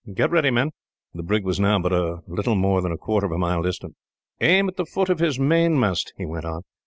"Get 0.11 0.31
ready, 0.31 0.49
men." 0.49 0.71
The 1.13 1.21
brig 1.21 1.45
was 1.45 1.59
now 1.59 1.77
but 1.77 1.93
a 1.93 2.23
little 2.25 2.55
more 2.55 2.81
than 2.81 2.91
a 2.91 2.97
quarter 2.97 3.27
of 3.27 3.31
a 3.31 3.37
mile 3.37 3.61
distant. 3.61 3.93
"Aim 4.39 4.67
at 4.67 4.75
the 4.75 4.85
foot 4.87 5.11
of 5.11 5.19
his 5.19 5.37
mainmast," 5.39 6.11
he 6.17 6.25
went 6.25 6.43
on. 6.45 6.63